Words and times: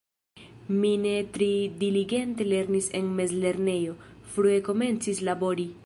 Mi 0.77 0.93
ne 1.01 1.11
tre 1.35 1.49
diligente 1.83 2.49
lernis 2.55 2.89
en 3.01 3.13
mezlernejo, 3.21 3.97
frue 4.35 4.57
komencis 4.71 5.25
labori. 5.31 5.73